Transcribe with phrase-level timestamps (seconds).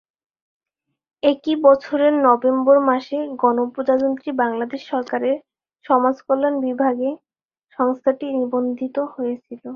[1.23, 5.37] একই বছরের নভেম্বর মাসে গণপ্রজাতন্ত্রী বাংলাদেশ সরকারের
[5.85, 7.09] সমাজকল্যাণ বিভাগে
[7.79, 9.63] সংস্থাটি নিবন্ধিত হয়েছিল।